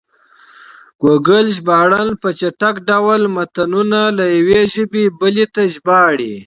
[1.01, 6.33] ګوګل ژباړن په چټک ډول متنونه له یوې ژبې بلې ته ژباړي.